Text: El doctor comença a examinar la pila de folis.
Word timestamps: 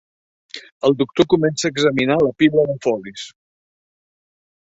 El 0.87 0.95
doctor 1.01 1.27
comença 1.33 1.67
a 1.67 1.71
examinar 1.75 2.17
la 2.23 2.33
pila 2.43 2.65
de 2.71 2.79
folis. 2.87 3.29